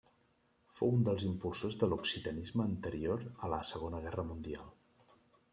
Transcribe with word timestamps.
Fou 0.77 0.93
un 0.93 1.03
dels 1.09 1.25
impulsors 1.27 1.77
de 1.83 1.91
l'occitanisme 1.91 2.65
anterior 2.71 3.29
a 3.49 3.53
la 3.55 3.63
Segona 3.73 4.01
Guerra 4.07 4.29
Mundial. 4.31 4.77